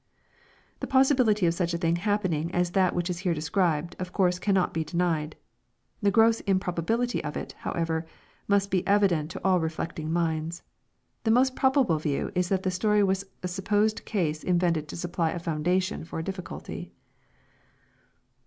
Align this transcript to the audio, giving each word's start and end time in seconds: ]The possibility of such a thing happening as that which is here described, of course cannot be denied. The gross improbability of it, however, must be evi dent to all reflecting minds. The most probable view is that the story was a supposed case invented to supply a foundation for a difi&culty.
]The 0.79 0.87
possibility 0.87 1.45
of 1.45 1.53
such 1.53 1.75
a 1.75 1.77
thing 1.77 1.97
happening 1.97 2.51
as 2.55 2.71
that 2.71 2.95
which 2.95 3.07
is 3.07 3.19
here 3.19 3.35
described, 3.35 3.95
of 3.99 4.11
course 4.11 4.39
cannot 4.39 4.73
be 4.73 4.83
denied. 4.83 5.35
The 6.01 6.09
gross 6.09 6.39
improbability 6.39 7.23
of 7.23 7.37
it, 7.37 7.53
however, 7.59 8.07
must 8.47 8.71
be 8.71 8.81
evi 8.81 9.09
dent 9.09 9.29
to 9.29 9.41
all 9.45 9.59
reflecting 9.59 10.11
minds. 10.11 10.63
The 11.23 11.29
most 11.29 11.55
probable 11.55 11.99
view 11.99 12.31
is 12.33 12.49
that 12.49 12.63
the 12.63 12.71
story 12.71 13.03
was 13.03 13.25
a 13.43 13.47
supposed 13.47 14.03
case 14.03 14.43
invented 14.43 14.87
to 14.87 14.97
supply 14.97 15.29
a 15.33 15.37
foundation 15.37 16.03
for 16.03 16.17
a 16.17 16.23
difi&culty. 16.23 16.89